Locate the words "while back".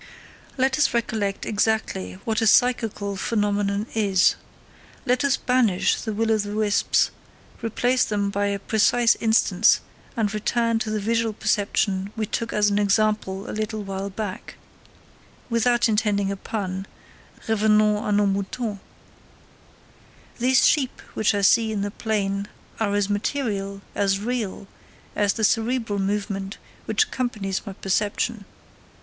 13.83-14.55